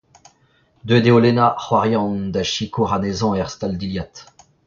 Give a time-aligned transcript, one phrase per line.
[0.85, 4.15] Deuet eo Lena, c’hoar Yann, da sikour anezhañ er stal-dilhad.